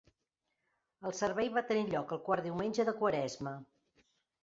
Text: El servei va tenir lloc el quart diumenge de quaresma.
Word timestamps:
El 1.09 1.13
servei 1.19 1.53
va 1.59 1.65
tenir 1.73 1.85
lloc 1.93 2.17
el 2.19 2.25
quart 2.31 2.49
diumenge 2.51 2.91
de 2.91 2.99
quaresma. 3.05 3.59